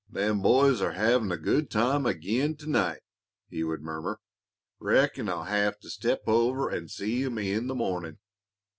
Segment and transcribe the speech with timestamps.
[0.09, 3.01] "Them boys are havin' a good time ag'in to night,"
[3.51, 4.19] he would murmur.
[4.79, 8.17] "Reckon I'll hev' to step over an' see 'em in the mornin'."